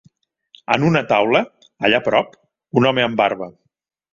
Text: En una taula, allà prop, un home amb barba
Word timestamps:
En 0.75 0.85
una 0.87 1.03
taula, 1.11 1.41
allà 1.89 2.01
prop, 2.09 2.35
un 2.81 2.91
home 2.93 3.07
amb 3.07 3.23
barba 3.25 3.53